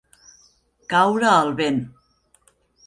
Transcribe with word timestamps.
Caure 0.93 1.29
el 1.35 1.55
vent. 1.61 1.81